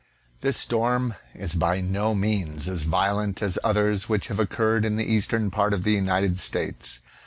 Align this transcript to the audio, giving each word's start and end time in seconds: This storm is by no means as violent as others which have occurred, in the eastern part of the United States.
This 0.39 0.57
storm 0.57 1.13
is 1.35 1.53
by 1.53 1.79
no 1.79 2.15
means 2.15 2.67
as 2.67 2.85
violent 2.85 3.43
as 3.43 3.59
others 3.63 4.09
which 4.09 4.29
have 4.29 4.39
occurred, 4.39 4.83
in 4.83 4.95
the 4.95 5.05
eastern 5.05 5.51
part 5.51 5.75
of 5.75 5.83
the 5.83 5.93
United 5.93 6.39
States. 6.39 7.01